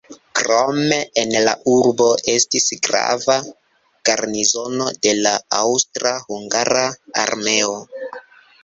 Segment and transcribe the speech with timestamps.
[0.37, 3.37] Krome en la urbo estis grava
[4.11, 6.89] garnizono de la aŭstra-hungara
[7.29, 7.81] armeo.